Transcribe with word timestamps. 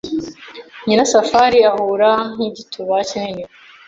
Nyirasafari 0.85 1.59
ahura 1.71 2.11
nkigituba 2.33 2.95
kinini. 3.09 3.43